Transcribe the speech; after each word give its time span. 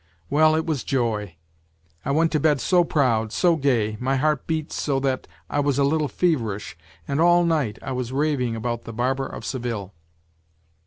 Well, 0.31 0.55
it 0.55 0.65
was 0.65 0.83
joy! 0.83 1.35
I 2.03 2.09
went 2.09 2.31
to 2.31 2.39
bed 2.39 2.59
so 2.59 2.83
proud, 2.83 3.31
so 3.31 3.55
gay, 3.55 3.97
my 3.99 4.15
heart 4.15 4.47
beat 4.47 4.71
so 4.71 4.99
that 4.99 5.27
I 5.47 5.59
was 5.59 5.77
a 5.77 5.83
little 5.83 6.07
feverish, 6.07 6.75
and 7.07 7.21
all 7.21 7.43
night 7.45 7.77
I 7.83 7.91
was 7.91 8.11
raving 8.11 8.55
about 8.55 8.85
The 8.85 8.93
Barber 8.93 9.27
of 9.27 9.45
Seville. 9.45 9.93